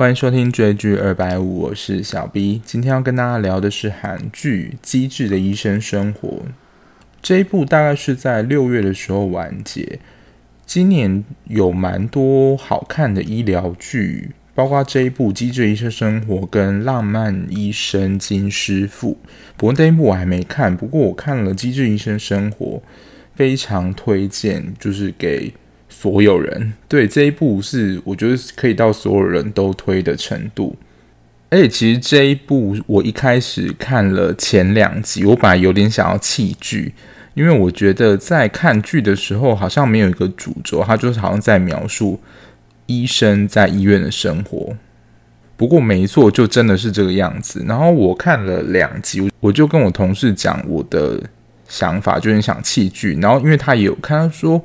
[0.00, 2.62] 欢迎收听追剧二百五，我是小 B。
[2.64, 6.28] 今天要跟大家聊的是韩剧《机智的医生生活》
[7.20, 10.00] 这一部，大概是在六月的时候完结。
[10.64, 19.12] 今年有蛮多好看的医疗剧，包括这一部《机智医生生活》跟《浪漫医生金师傅》。
[19.58, 22.66] 不过这一部我还没看，不过我看了《机智医生生活》，
[23.34, 25.52] 非常推荐，就是给。
[26.00, 30.74] 所有人对这一部是我觉得可以到所有人都推的程度，
[31.50, 36.94] 而且其实这一部我一开始看了前两集，我本来有点想要弃剧，
[37.34, 42.18] 因为我觉得在看剧的时候好像没有一个主轴，他就是好像在描述
[42.86, 44.74] 医生在医院的生活。
[45.58, 47.62] 不过没错，就真的是这个样子。
[47.68, 51.22] 然后我看了两集，我就跟我同事讲我的
[51.68, 53.18] 想法，就很想弃剧。
[53.20, 54.64] 然后因为他也有看，他说。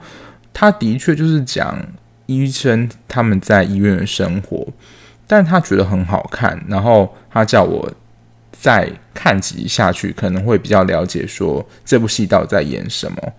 [0.58, 1.86] 他的确就是讲
[2.28, 4.66] 医生他们在医院的生活，
[5.28, 7.92] 但他觉得很好看，然后他叫我
[8.54, 13.34] 再看几集下去，可能会比较了解说这部戏到底在演什么。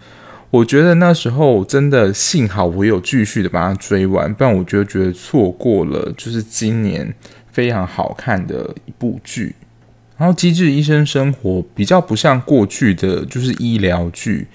[0.51, 7.15] 我觉得那时候真的幸好我有继续的把它追完，不然我就觉得错过了就是今年
[7.51, 9.57] 非常好看的一部剧。
[10.19, 14.47] 然后《机智医生生活》比较不像过去的就是医疗剧。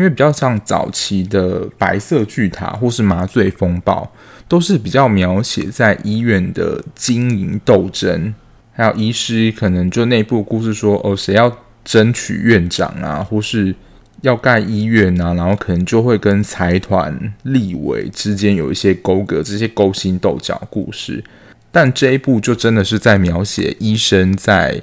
[0.00, 4.10] 因为比较像早期的白色巨塔或是麻醉风暴，
[4.48, 8.34] 都是比较描写在医院的经营斗争，
[8.72, 13.74] 还有医师可能就内部故事说哦，谁要争取院长啊，或是
[14.22, 21.22] 要盖医院啊，然后可能就会跟财团、立委之间有一些勾格，这些勾心斗角故事。
[21.70, 24.80] 但这一部就真的是在描写医生在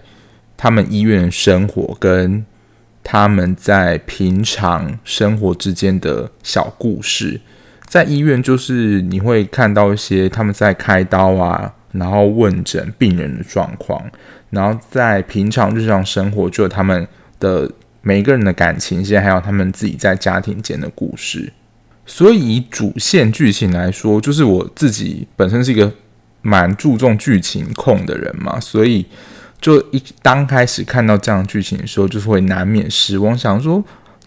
[0.55, 2.45] 他们医院生活跟。
[3.09, 7.39] 他们在平常生活之间的小故事，
[7.85, 14.03] 在医院就是你会看到一些他们在开刀啊，然后问诊病人的状况，
[14.49, 17.07] 然后在平常日常生活就他们
[17.39, 21.53] 的每一个人的感情线，还有他们自己在家庭间的故事。
[22.05, 25.89] 所以以主线剧情来说，就是我自己本身是一个
[26.41, 29.05] 蛮注重剧情控的人嘛，所以。
[29.59, 33.83] 就一刚开始看到这样剧情的时候，就是会难免失望，想说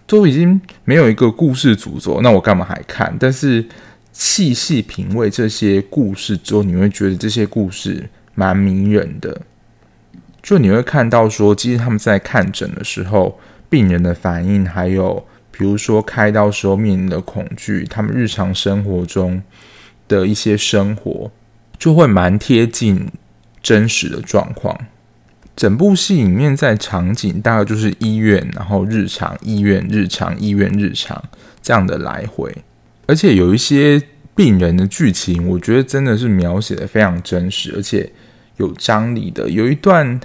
[0.06, 3.16] 都已经没有一个故事主轴，那我干嘛还看？
[3.18, 3.64] 但是
[4.12, 9.40] 细细品味这些故事之后，你会觉得这些故事蛮迷人的。
[10.42, 13.38] 就你会看到说，其实他们在看诊的时候，
[13.68, 19.40] 病人的反应，还有比如说开刀时候面临的恐惧，他们日常生活中
[20.08, 21.30] 的一些生活，
[21.78, 23.08] 就会蛮贴近
[23.62, 24.76] 真实的状况。
[25.60, 31.22] 整部戏里面在场景大概就是医院，然后日常医院日常医院日常
[31.60, 32.50] 这样的来回，
[33.06, 34.00] 而且有一些
[34.34, 38.10] 病人的剧情，我觉得真的是描写的非常真实，而且
[38.56, 39.50] 有张力的。
[39.50, 40.18] 有一段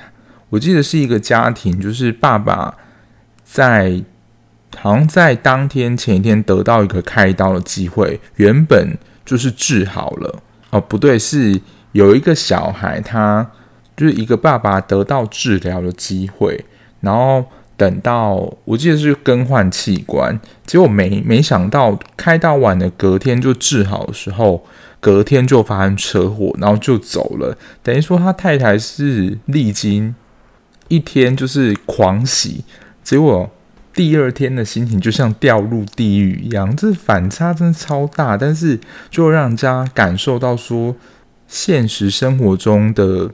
[0.47, 2.73] 我记得是一个家庭，就是爸爸
[3.43, 4.01] 在
[4.77, 11.59] 好像在当天前一天得到一个开刀的机会，原本就是治好了哦，不对，是
[11.91, 13.51] 有一个小孩他。
[13.97, 16.65] 就是一个爸爸得到治疗的机会，
[16.99, 17.45] 然后
[17.77, 24.65] 等到我记得是更换器官，结果没没想到开到晚的隔天就治好的时候，
[24.99, 27.57] 隔天就发生车祸，然后就走了。
[27.81, 30.13] 等于说他太太是历经
[30.87, 32.63] 一天就是狂喜，
[33.03, 33.49] 结果
[33.93, 38.79] 第二天的心情就像掉入地狱一样，这反差真的超大，但是
[39.09, 40.95] 就让人家感受到说
[41.47, 43.31] 现实生活中的。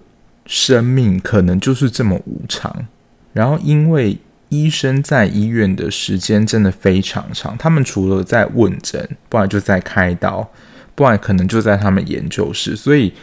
[0.52, 2.86] 生命可能就是这么无常，
[3.32, 4.18] 然后因为
[4.50, 10.52] 医生在医院的时间真的非常长，他们除了在问诊，不然就在开刀，
[10.94, 13.14] 不然可能就在他们研究室，所以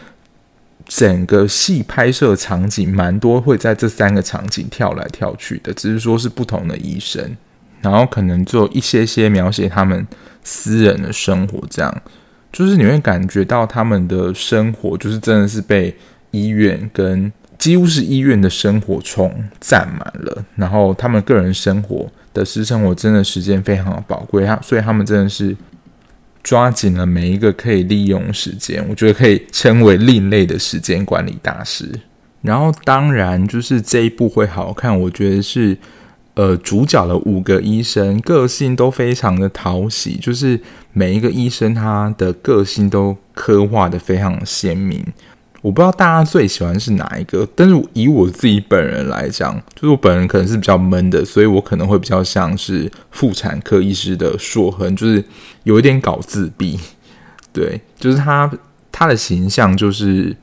[0.86, 7.36] 整个戏拍摄场景蛮多会在这三个场景跳来跳去的，只是说是不同的医生，
[7.82, 10.06] 然后可能做一些些描写他们
[10.42, 12.02] 私人的生活，这样
[12.50, 15.94] 就是你会感觉到他们的生活就是真的是被。
[16.30, 25.56] 医院跟几乎是医院的生活充占满了，然后他们个人生活的私生活真的时间非常的宝贵，他所以他们真的是
[26.42, 31.90] 抓紧了每一个可以利用时间，我觉得可以称为另类的时间管理大师。
[32.42, 35.76] 然后当然就是这一部会好看，我觉得是
[36.34, 40.60] 呃主角的五个医生个性都非常的讨喜，就是
[40.92, 45.04] 每一个医生他的个性都刻画得非常鲜明。
[45.60, 55.22] 我不知道大家最喜欢是哪一个，但是以我自己本人来讲，就是我本人可能是比较闷的，所以我可能会比较像是妇产科医师的硕亨，就是
[55.64, 56.78] 有一点搞自闭。
[57.52, 58.48] 对，就是他
[58.92, 60.36] 他的形象就是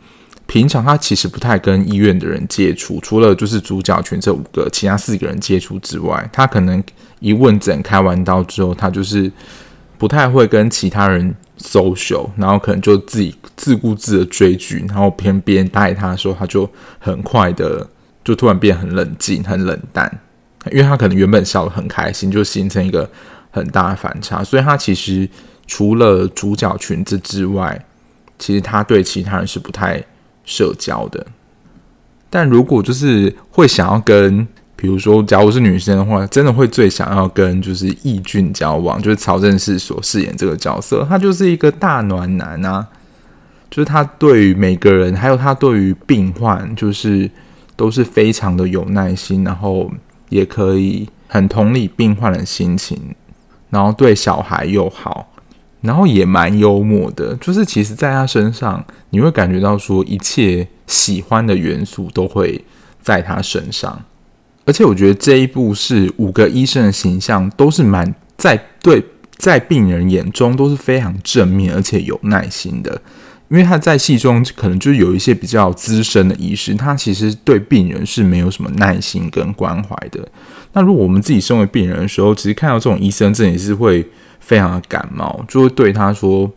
[0.47, 6.83] 平常他其实不太跟医院的人接触，除了就是主角群这五个，其他四个人接触之外，他可能
[7.19, 9.31] 一问诊开完刀之后，他就是
[9.97, 16.69] 不太会跟其他人 social，然后可能就自己自顾自的追剧，然后偏别人带他的时候，他就
[16.99, 17.87] 很快的
[18.23, 20.19] 就突然变很冷静、很冷淡，
[20.71, 23.09] 因为他可能原本笑得很开心，就形成一个
[23.51, 25.29] 很大的反差，所以他其实
[25.67, 27.85] 除了主角群这之外，
[28.37, 30.03] 其实他对其他人是不太
[30.43, 31.25] 社交的，
[32.29, 34.47] 但如果就是会想要跟，
[34.85, 42.87] 比如说，假如是女生的话，真的会最想要跟就是易俊交往，就是曹正奭所饰演这个角色，他就是一个大暖男啊，
[43.71, 47.27] 就是他对于每个人，还有他对于病患，就是
[47.75, 49.91] 都是非常的有耐心，然后
[50.29, 53.15] 也可以很同理病患的心情，
[53.71, 55.31] 然后对小孩又好。
[55.81, 62.63] 然后也蛮幽默的，就是其实在他身上，你会感觉到说一切喜欢的元素都会
[63.01, 63.99] 在他身上。
[64.65, 69.03] 而且我觉得这一部是五个医生的形象都是蛮在对
[69.37, 73.01] 在病人眼中都是非常正面而且有耐心的，
[73.49, 80.27] 因为他在戏中可能就是有一些比较资深的医师，他其实对病人是没有什么耐心跟关怀的。
[80.73, 84.05] 那如果我们自己身为病人的时候，其实看到这种医生，真的也是会。
[84.41, 86.47] 非常的感冒，就会对他说，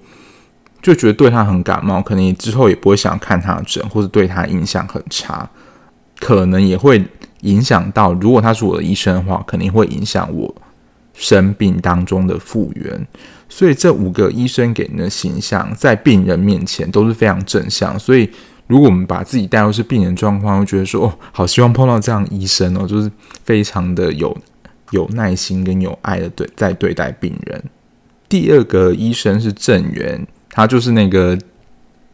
[0.83, 5.49] 就觉得对他很感冒，可能你之后也不会想看他诊，或者对他印象很差，
[6.21, 7.03] 可能也会
[7.43, 10.55] 影响到，如果他是我的医生的话，肯定会影响我
[11.15, 13.07] 生病当中的复原。
[13.49, 17.99] 所以这五个医生给人的形象，在病人面前都是非常正向。
[17.99, 18.31] 所以
[18.67, 23.11] 如果我们把自己带入是病人状况，会觉得说，哦，好希望碰到这样医生哦，就是
[23.45, 24.37] 非常的有
[24.91, 27.63] 有耐心跟有爱的对在对待病人。
[28.29, 31.39] 第二个医生是郑源，他就是那个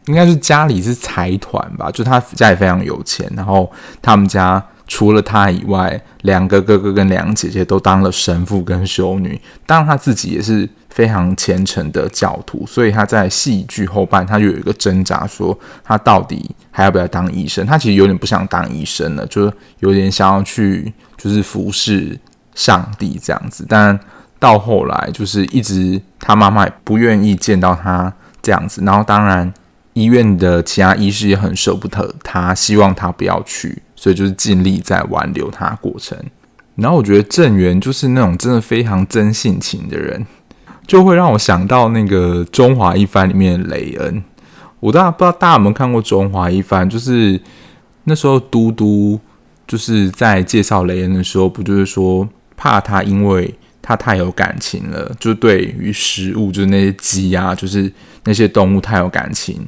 [0.05, 3.69] 应该是家里是财团吧，就他家里非常有钱，然后
[4.01, 17.65] 他们家除了他以外，两个哥哥跟两姐姐都当了神父跟修女，当然他自己也是非常虔诚的教徒，所以他在戏剧后半他就有一个挣扎，说他到底还要不要当医生？
[17.65, 22.19] 他其实有点不想当医生了，就有点想要去就是服侍
[22.53, 23.99] 上帝这样子，但。
[24.37, 29.51] 到后来，就是一直他妈妈不愿意见到他这样子，然后当然
[29.93, 36.17] 医院的其他医师也很舍不得他，希望他不要去，所以就是尽力在挽留他过程。
[36.75, 40.25] 然后我觉得郑源就是那种真的非常真性情的人，
[40.85, 44.23] 就会让我想到那个《中华一番》里面的雷恩。
[44.79, 47.39] 我大家不知道大家有没有看过《中华一番》，就是
[48.03, 49.19] 那时候嘟嘟
[49.67, 53.53] 就是在介绍雷恩的时候，不就是说怕他因为。
[53.87, 57.93] 他太有感情了，就对于食物，就是那些鸡啊，就是
[58.23, 59.63] 那些动物太有感情，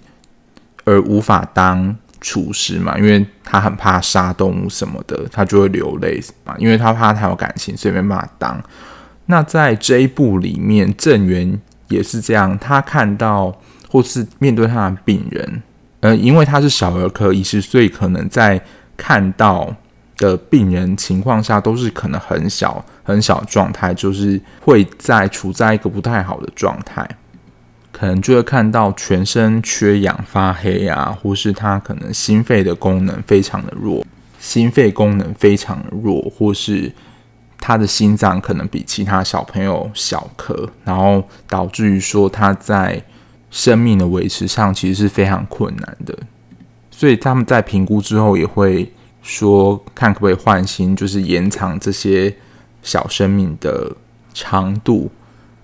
[0.86, 8.62] 而无法当厨师嘛，因为他很怕杀动物什么的，他就会流泪嘛，因为他怕他有感情，所以没办法当。
[9.26, 13.58] 那在这一部里面，郑源也是这样，他看到
[13.90, 15.64] 或是面对他的病人，
[16.00, 18.62] 呃，因为他是小儿科医师，所以可能在
[18.96, 19.76] 看到。
[20.20, 27.08] 的病人情况下都是可能很小很小状态，就是会在处在一个不太好的状态，
[27.98, 34.06] 可能就会看到全身缺氧发黑啊，或是他可能心肺的功能非常的弱，
[34.40, 36.92] 心肺功能非常的弱，或是
[37.60, 43.02] 他的心脏可能比其他小朋友小颗，然后导致于说他在
[43.50, 46.16] 生命的维持上其实是非常困难的，
[46.92, 48.92] 所以他们在评估之后也会。
[49.24, 52.34] 说看可不可以换心，就是延长这些
[52.82, 53.94] 小生命的
[54.34, 55.12] 长度，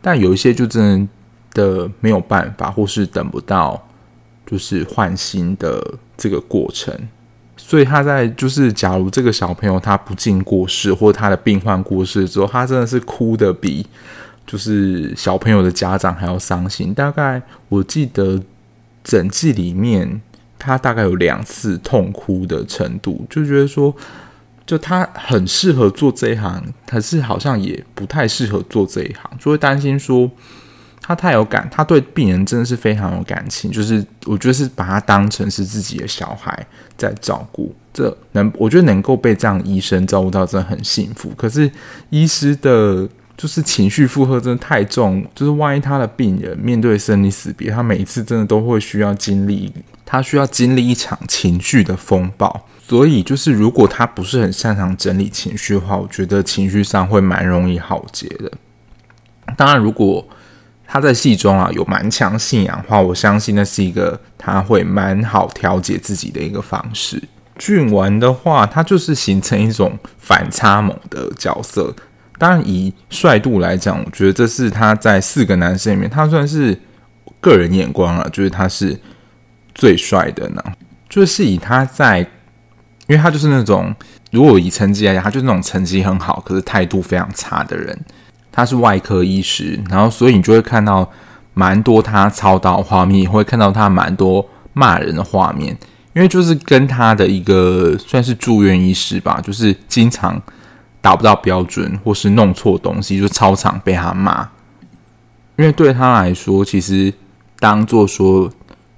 [0.02, 1.08] 但有一些就真的
[1.54, 3.82] 的没有办法，或是等不到，
[4.46, 6.94] 就是换新的这个过程。
[7.56, 13.86] 所以他在就是，假如这个小朋友他不幸过世，或他的病患过世之后，他真的是哭得比
[14.46, 16.94] 就是小朋友的家长还要伤心。
[16.94, 18.42] 大概我记得
[19.04, 20.22] 整季里面。
[20.66, 23.94] 他大概有两次痛哭的程度，就觉得说，
[24.66, 30.32] 就他很适合做这一行，可是好像也不太适合做这一行，就会担心说
[31.06, 36.66] 他太有感，他对病人真的是非常有感情，就是我觉得是把他当成是自己的小孩
[36.98, 41.30] 在照顾，这能我觉得能够被这样医生照顾到真的很幸福。
[41.36, 41.70] 可是
[42.10, 49.72] 医师的，就是情绪负荷真的太重，就是万一他的病人面对生离死别，他每一次真的都会需要经历。
[50.06, 58.52] 他需要经历一场情绪的风暴，所以就是如果他不是很擅长整理情绪的话，我觉得情绪上会蛮容易耗竭的。
[59.58, 60.24] 当然，如果
[60.94, 67.20] 他在戏中啊有蛮强信仰的话，我相信那是一个他会蛮好调节自己的一个方式。
[67.58, 71.92] 俊文的话，他就是形成一种反差萌的角色。
[72.38, 76.80] 当然，以帅度来讲，我觉得这是他在四个男生里面，他算是
[77.42, 78.96] 个人眼光啊，就是他是
[79.74, 80.64] 最帅的呢。
[81.10, 83.92] 就是以他在，因为他就是那种，
[84.30, 88.00] 如果以成绩来讲，他就是那种成绩很好，可是态度非常差的人。
[88.54, 91.12] 他是外科医师，然后所以你就会看到
[91.54, 95.76] 蛮多他操刀画面，也会看到他蛮多骂人的画面。
[96.14, 100.40] 因为就是跟他的一个算是住院医师吧，就是经常
[101.02, 104.48] 达不到标准，或是弄错东西，就超常被他骂。
[105.58, 107.12] 因为对他来说，其实
[107.60, 108.48] 当做说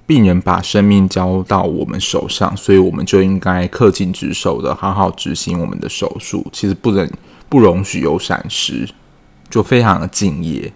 [0.06, 7.10] 病人把生命交到我们手上，所以我们就应该恪尽职守的好好执行我们的手术，其实不能
[7.48, 8.86] 不容许有闪失，
[9.50, 10.72] 就非常的敬业。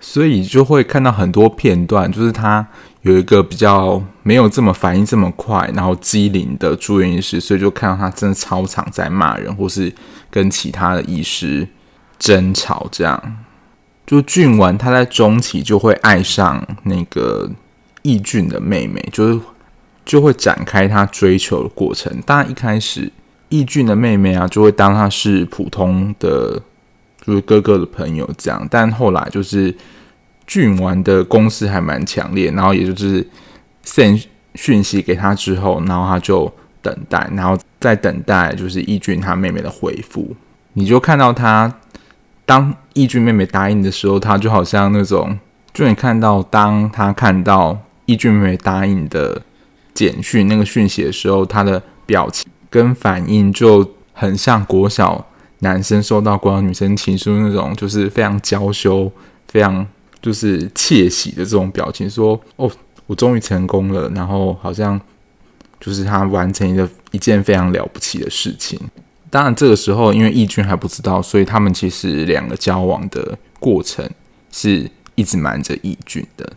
[0.00, 2.64] 所以就会看到很多片段，就是他
[3.02, 9.92] 有一个比较没有这么反应这么快，然后机灵的住院医师，所以就看到他真的超常在骂人，或是
[10.30, 11.66] 跟其他的医师
[12.16, 12.86] 争吵。
[12.92, 13.20] 这样，
[14.06, 17.50] 就俊完他在中期就会爱上那个
[18.02, 19.40] 义俊的妹妹，就是
[20.04, 22.22] 就会展开他追求的过程。
[22.24, 23.10] 当然一开始
[23.48, 26.62] 义俊的妹妹啊，就会当他是普通的。
[27.28, 29.74] 就是哥哥的朋友这样，但后来就是
[30.46, 33.22] 俊完的攻势还蛮强烈，然后也就是
[33.84, 40.34] send 讯息给他之后，然后他就等待，然后再等待就是义俊他妹妹的回复。
[40.72, 41.70] 你就看到他
[42.46, 45.38] 当义俊妹妹答应的时候，他就好像那种，
[45.74, 49.42] 就你看到当他看到义俊妹妹答应的
[49.92, 55.26] 简讯那个讯息的时候，他的表情跟反应就很像国小。
[55.60, 59.10] 男生收到国小女生情书那种，就是非常娇羞、
[59.48, 59.84] 非常
[60.22, 62.70] 就是窃喜的这种表情，说：“哦，
[63.06, 65.00] 我终于成功了。”然后好像
[65.80, 68.78] 就是他完成一个一件非常了不起的事情。
[69.30, 74.08] 当然，这个时候因为义俊还不知道，所以他们其实两个交往的过程
[74.52, 76.48] 是一直瞒着义俊的，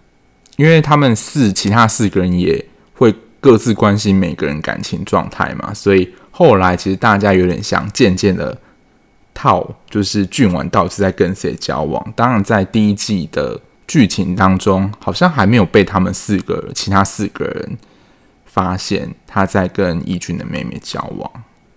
[0.58, 8.56] 因为他们四其他四个人也会各自关心每个人感情状态嘛，所以后来其实大家有点像渐渐的。
[9.34, 12.14] 套就是俊完到底是在跟谁交往？
[12.16, 17.78] 当然，在第一季的剧情当中，好像还没有被他们四个其他四个人
[18.46, 21.32] 发现他在跟义俊的妹妹交往。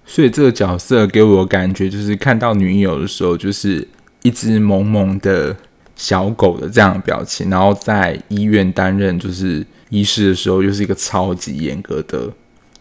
[0.06, 3.88] 所以这个角色给我的感觉就是看到女友的时候，就是
[4.23, 5.56] 一只萌萌的
[5.96, 12.30] 小狗的这样的表情；然后在医院担任就是医师的时候，又是一个超级严格的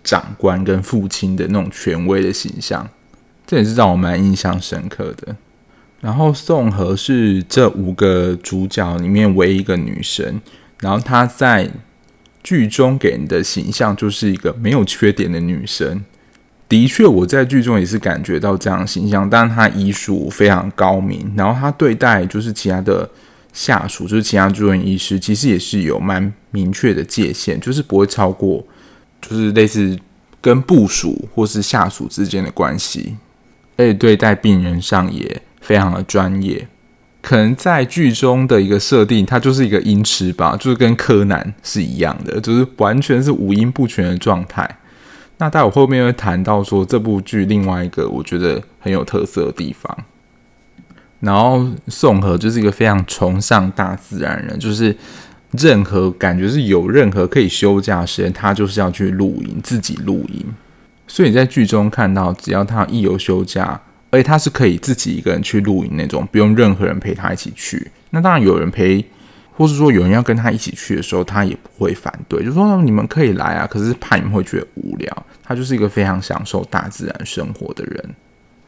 [0.03, 2.85] 长官跟父亲的那种权威的形象。
[3.45, 5.35] 这也是让我蛮印象深刻的。
[6.01, 10.41] 然后宋和是这五个主角里面唯一一个女生，
[10.79, 11.69] 然后她在
[12.43, 16.03] 剧中给人的形象就是一个没有缺点的女生。
[16.67, 19.29] 的确，我在剧中也是感觉到这样形象。
[19.29, 23.09] 但她医术非常高明，然后她对待就是其他的
[23.53, 28.65] 下属，就是其他住院医师，其实也是有蛮明确的界限，就是不会超过，
[29.21, 29.97] 就是类似
[30.41, 33.15] 跟部属或是下属之间的关系。
[33.77, 36.67] 而且对待病人上也非常的专业，
[37.21, 44.77] 可能在剧中的一个设定，他就是一个音痴吧，就是跟柯南是一样的，就是完全是五音不全的状态。
[45.37, 49.97] 那待会后面会谈到说这部剧另外一个我觉得很有特色的地方。
[51.19, 54.95] 然后宋和就是一个非常崇尚大自然人，就是
[55.51, 60.45] 任何感觉是有任何可以休假时间，他就是要去露营，自己露营。
[61.13, 63.79] 所以你在剧中看到，只要他一有休假，
[64.09, 67.91] 而且他是可以自己一个人去露营那种，不用任何人陪他一起去。
[68.09, 69.05] 那当然有人陪，
[69.55, 73.67] 或是说有人要跟他一起去的时候，他也不会反对，就说你们可以来啊。
[73.67, 75.25] 可是怕你们会觉得无聊。
[75.43, 78.09] 他就是一个非常享受大自然生活的人。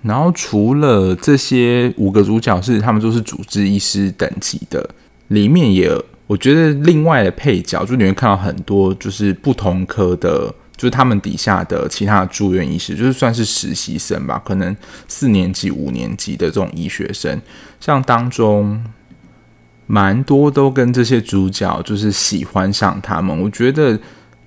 [0.04, 4.88] 然后除了这些五个主角是他们都是主治医师等级的，
[5.30, 5.92] 里面也
[6.28, 10.54] 我觉得另外的配角，就你会看到很多就是不同科的。
[10.78, 14.76] 就是他们底下的其他住院医师，就是算是实习生吧，可能
[15.08, 17.42] 四年级、五年级的这种医学生，
[17.80, 18.84] 像当中
[19.88, 23.42] 蛮多都跟这些主角就是喜欢上他们。
[23.42, 23.98] 我觉得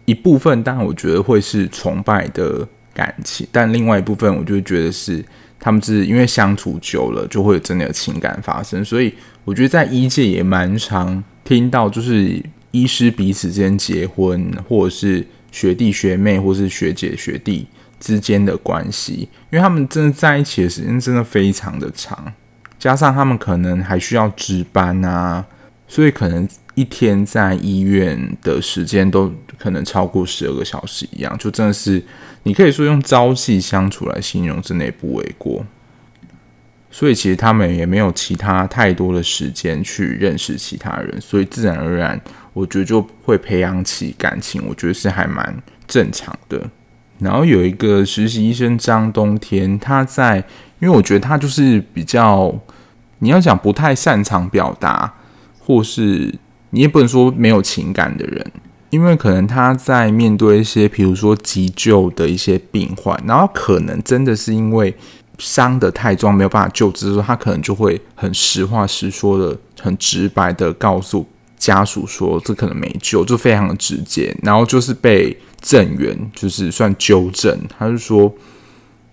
[0.05, 5.25] 一部分当然我觉得会是崇拜的感情，但另外一部分我就觉得是
[5.59, 8.85] 他们是因为相处久了，就会真的有情感发生。
[8.85, 9.15] 所以
[9.47, 12.39] 我觉得在医界也蛮常听到，就是
[12.71, 15.27] 医师彼此之间结婚，或者是。
[15.51, 17.67] 学弟学妹或是学姐学弟
[17.99, 22.33] 之间的关系，因为他们真的在一起的时间真的非常的长，
[22.79, 25.45] 加上他们可能还需要值班啊，
[25.87, 32.03] 所以可能一天在医院的时间都可能超过十二个小时一样，就真的是
[32.45, 35.65] 你可以说用朝夕相处来形容，真的也不为过。
[36.91, 42.19] 所以其实他们也没有其他太多的时间去认识其他人，所以自然而然，
[42.53, 46.61] 我觉得就会培养起感情，我觉得是还蛮正常的。
[47.19, 50.37] 然后有一个实习医生张冬天，他在，
[50.81, 52.55] 因为我觉得他就是比较，
[53.19, 55.15] 你要讲不太擅长表达，
[55.59, 56.35] 或是
[56.71, 58.53] 你也不能说没有情感的人，
[58.91, 64.95] 因为可能他在面对一些，比如说急救的一些病患，然后可能真的是因为。
[65.41, 71.25] 伤得太重，没有办法救治的时候，他可能就会很实话实说的、很直白的告诉
[71.59, 74.35] 家属说，这可能没救，就非常的直接。
[74.43, 78.33] 然后就是被证员就是算纠正，他就说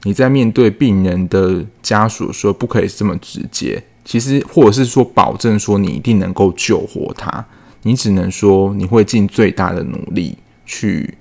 [0.04, 7.44] 你在面对病人的家属说不可以这么直接，其实或者是说保证说你一定能够救活他，
[7.84, 11.16] 你只能说你会尽最大的努力去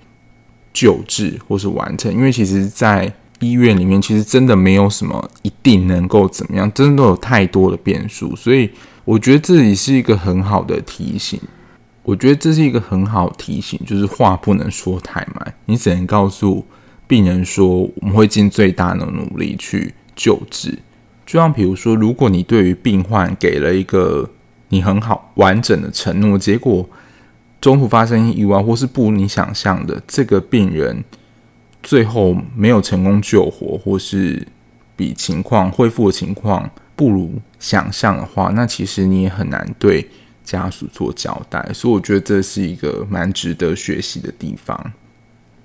[0.72, 8.70] 救治或是完成，因为其实，在医院里面其实真的没有什么一定能够怎么样，真的有太多的变数，所以
[9.04, 11.40] 我觉得这里是一个很好的提醒。
[12.02, 16.64] 我觉得这是一个很好提醒，就是话不能说太满，你只能告诉
[17.06, 20.78] 病人说我们会尽最大的努力去救治。
[21.24, 24.28] 就像比如说，如果你对于病患给了一个
[24.68, 26.86] 你很好完整的承诺，结果
[27.60, 31.04] 中途发生意外或是不如你想象的，这个病人。
[31.82, 34.48] 最后没有成功救活，或是
[34.96, 40.08] 比情况恢复的情况不如想象的话，那其实你也很难对
[40.44, 41.64] 家属做交代。
[41.72, 44.92] 所以我觉得这是一个蛮值得学习的地方。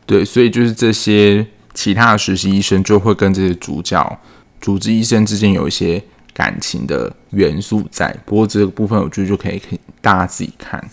[0.06, 4.20] 对，所以就是这些其他的实习医生就会跟这些主角、
[4.60, 8.16] 主治医生之间有一些感情的元素在。
[8.26, 10.84] 不过这个部分我觉得就可以可以大家自己看。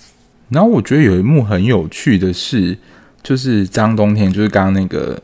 [0.49, 2.79] 然后我觉得有一幕很有趣的是。
[3.23, 5.21] 就是张冬天，就是刚刚那个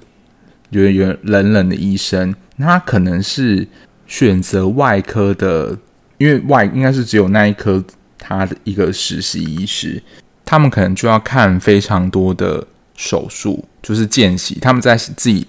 [0.70, 3.64] 有点冷冷的医生，他可能是
[4.12, 5.74] 选择外科的，
[6.18, 7.82] 因为外应该是只有那一科
[8.18, 10.02] 他的一个实习医师，
[10.44, 14.58] 他们可能就要看非常多的手术，就是见习。
[14.60, 15.46] 他们在自己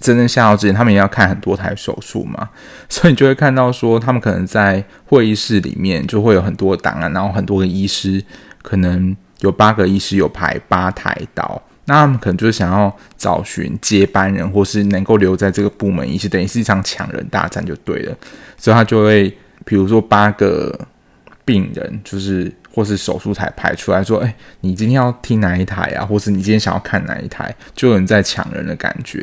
[0.00, 2.48] 真正下刀之前，他们也要看很多台手术嘛，
[2.88, 8.24] 所以你就会看到说，他们可能在会议室里面就会有很多档案，然后很多个医师，
[8.62, 11.60] 可能有八个医师有排八台刀。
[11.88, 18.16] 那他们可能就是想要找寻接班人，或是能够留在这个部门，一起等于是一场抢人大战就对了。
[18.56, 19.28] 所以他就会，
[19.64, 20.76] 比如说八个
[21.44, 26.04] 病人，就是或是手术台排出来说：“哎，你今天要听哪一台啊？
[26.04, 29.20] 或是你今天想要看哪一台？”就有人在抢人的感觉，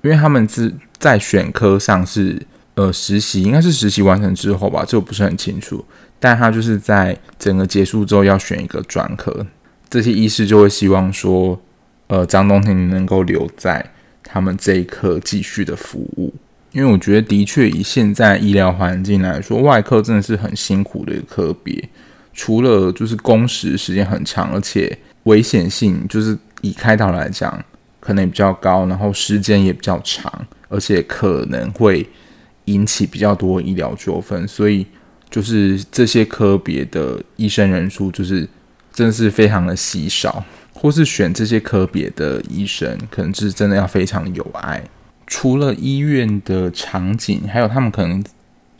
[0.00, 2.40] 因为他们是在选科上是
[2.76, 5.84] 呃实习，应该是实习完成之后吧，这我不是很清楚。
[6.18, 9.46] 但他就是在整个结束之后要选一个专科，
[9.90, 11.60] 这些医师就会希望说。
[12.08, 13.84] 呃，张东庭能够留在
[14.22, 16.32] 他们这一科继续的服务，
[16.72, 21.88] 因为我觉得的确以现在医疗环境来说，外科真的是很辛苦的一个科别。
[22.32, 27.64] 除了就是工时时间很长，而且危险性就是以开刀来讲
[27.98, 30.30] 可能也比较高，然后时间也比较长，
[30.68, 32.06] 而且可能会
[32.66, 34.86] 引起比较多医疗纠纷，所以
[35.30, 38.46] 就是这些科别的医生人数就是
[38.92, 40.44] 真的是非常的稀少。
[40.78, 44.82] 或是选这些科别的医生，可能是真的要非常有爱。
[45.26, 48.22] 除了医院的场景，还有他们可能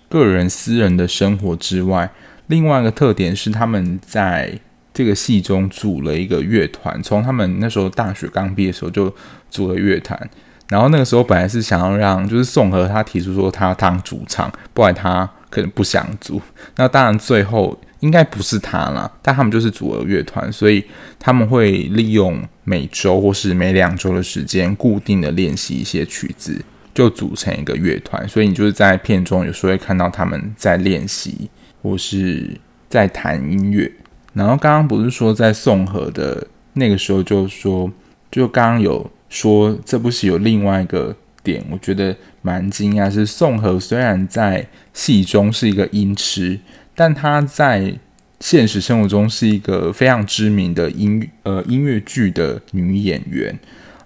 [0.09, 2.09] 个人私人的生活之外，
[2.49, 4.61] 另外一个特点是他们在
[4.93, 7.03] 这个戏中组了一个乐团。
[7.03, 9.13] 从他们那时候大学刚毕业的时候就
[9.51, 10.31] 组了乐团，
[10.69, 16.41] 然后那个时候本来是想要让就是宋和他提出说他要当主唱，不然他可能不想组。
[16.77, 17.77] 那当然最后。
[18.07, 20.85] 应该不是他啦，但他们就是组合乐团，所以
[21.19, 26.65] 他们会利用每周或是每两周的时间，固定的练习一些曲子，
[26.95, 28.27] 就组成一个乐团。
[28.29, 31.51] 所以你就是在片中有时候会看到他们在练习
[31.83, 32.49] 或是
[32.89, 33.91] 在弹音乐。
[34.33, 37.91] 然后刚刚不是说在宋和的那个时候，就说
[38.31, 46.61] 就刚刚有说这部戏有另外一个点，我觉得蛮惊讶，是宋和虽然在戏中是一个音痴。
[46.97, 47.95] 但她在
[48.41, 53.57] 现实生活中是一个非常知名的音呃音乐剧的女演员，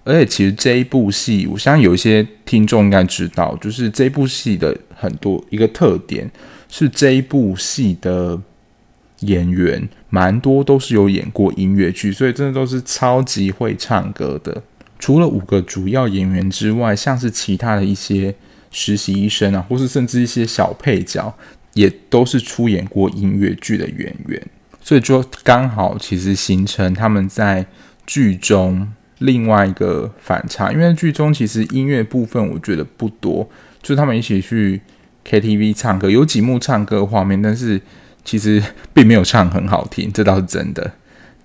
[0.03, 6.29] 而且其实这一部戏，我相信有一些听众应该知道，就是这部戏的很多一个特点
[6.69, 8.39] 是这一部戏的
[9.21, 14.63] 演员蛮多都是有演过音乐剧，所以真的都是超级会唱歌的。
[14.97, 18.33] 除了五个主要演员之外，像是其他的一些
[18.71, 21.35] 实习医生啊，或是甚至一些小配角。
[21.73, 24.41] 也都是出演过音乐剧的演员，
[24.81, 27.65] 所以就刚好其实形成他们在
[28.05, 33.49] 剧中另外一个反差，因为剧中其实音乐部分我觉得不多，
[33.81, 34.81] 就他们一起去
[35.25, 37.79] KTV 唱歌，有几幕唱歌画面，但是
[38.25, 38.61] 其实
[38.93, 40.93] 并没有唱很好听，这倒是真的。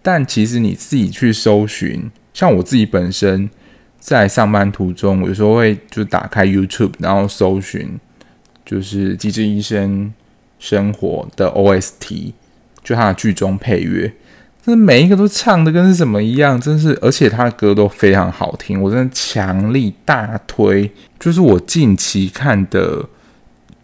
[0.02, 3.50] 但其实你自己去搜寻，像我自己本身
[3.98, 7.98] 在上班途中，有时候会就打开 YouTube，然后搜寻
[8.66, 10.12] 就是《机智医生
[10.58, 12.32] 生活》的 OST，
[12.82, 14.12] 就他的剧中配乐，
[14.62, 23.08] 真的每一个都唱的跟是什么一样，真是，而且他的歌都非常好听，我真的强力大推，就是我近期看的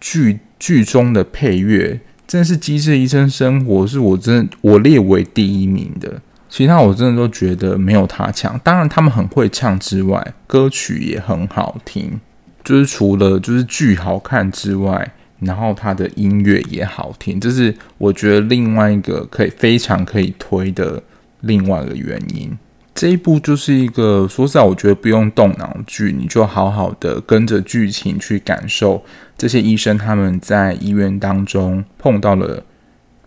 [0.01, 2.01] 剧剧中的配乐。
[2.25, 8.59] 真是《机智医生生活》是我真我列为第一名的，其他我真的都觉得没有他强。
[8.65, 12.19] 当然他们很会唱之外，歌曲也很好听。
[12.65, 21.03] 就是除了就是剧好看之外，然后他的音乐也好听，这是我觉得另外一个可以非常可以推的
[21.41, 22.57] 另外一个原因。
[22.95, 29.03] 这一部就是一个说实在，我觉得不用动脑剧，你就好好的跟着剧情去感受
[29.37, 32.63] 这些医生他们在医院当中碰到了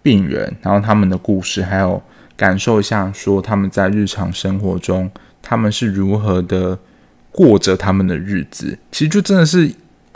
[0.02, 2.02] 病人，然后他们的故事，还有
[2.38, 5.10] 感受一下说他们在日常生活中
[5.42, 6.78] 他们是如何的
[7.36, 8.78] 过着他们的日子。
[8.92, 9.70] 其实就真的是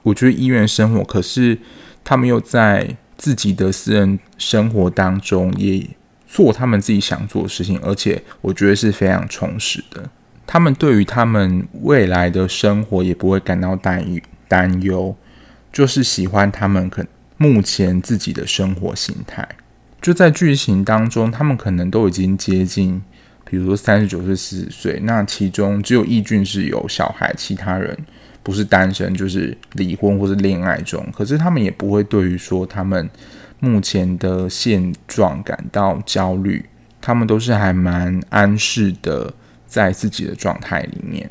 [0.04, 1.58] 我觉得医院生活，可是
[2.04, 5.86] 他们又在自己的私人生活当中也。
[6.32, 10.08] 做他们自己想做的事情，而且我觉得是非常充实的。
[10.46, 14.06] 他们对于他们未来的生活也不会感到担
[14.48, 15.16] 担忧，
[15.74, 17.04] 就是喜欢他们可
[17.38, 19.50] 目前自己的生活形态。
[20.00, 23.02] 就在剧情当中，他们可能都已经接近，
[23.50, 27.98] 比如说三十九岁、四十岁，那其中只有易俊是有小孩，其他人
[28.44, 31.06] 不是单身就是离婚或是恋爱中。
[31.14, 33.10] 可是他们也不会对于说他们。
[33.62, 36.64] 目前的现状感到焦虑，
[37.02, 39.34] 他们都是还蛮安适的，
[39.68, 41.30] 在自己的状态里面。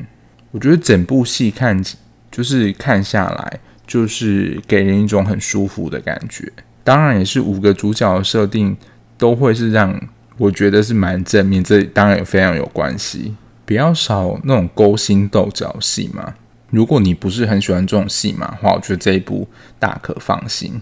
[0.51, 1.83] 我觉得整部戏看
[2.29, 6.53] 就是看下来，就是给人一种很舒服的感觉。
[6.83, 8.77] 当然，也是五个主角的设定
[9.17, 9.99] 都会是让
[10.39, 13.35] 我觉得是蛮正面，这当然也非常有关系。
[13.65, 16.33] 比较少那种勾心斗角戏嘛。
[16.71, 19.47] 如果你不是很喜欢这种戏码的话，我觉得这一部
[19.77, 20.81] 大可放心。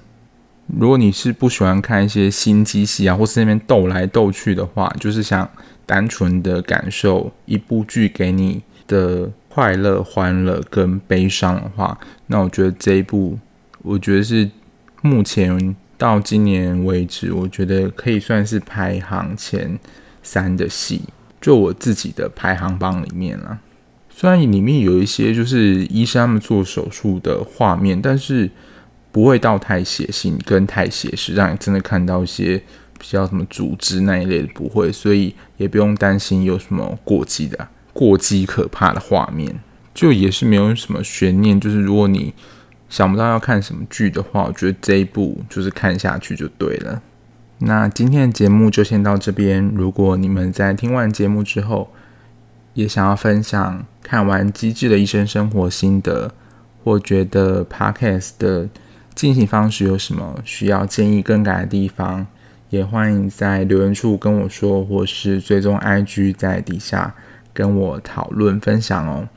[0.68, 5.50] 如果你是不喜欢看一些心机戏啊，或是那边斗来斗去的话，就是想
[5.86, 13.40] 单纯的感受一部剧给你的快乐、欢乐跟悲伤的话，那我觉得这一部，
[13.82, 14.50] 我觉得是
[15.02, 19.80] 目前到今年为止，我觉得可以算是排行前
[20.22, 21.02] 三的戏，
[21.42, 23.60] 就我自己的排行榜里面了。
[24.10, 28.50] 虽然里面有一些就是医生他们做手术的画面，但是。
[29.10, 32.62] 不会到太血腥跟太写实，让你真的看到一些
[33.00, 39.58] 比较什么组织那一类的不会，所以也不用担心有什么过激的、过激可怕的画面，
[39.92, 41.60] 就也是没有什么悬念。
[41.60, 42.32] 就是如果你
[42.90, 47.02] 想不到要看什么剧的话，我觉得这一部就是看下去就对了。
[47.60, 49.72] 那今天的节目就先到这边。
[49.76, 51.90] 如果你们在听完节目之后，
[52.74, 56.32] 也想要分享看完《机智的医生生活》心得，
[56.84, 58.70] 或觉得 Podcast 的。
[59.16, 62.28] 进行方式有什么需要建议更改的地方，
[62.70, 67.16] 也欢迎在留言处跟我说，或是追踪 IG 在底下
[67.52, 69.28] 跟我讨论分享哦。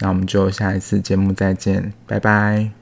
[0.00, 2.77] 那我们就下一次节目再见，拜拜。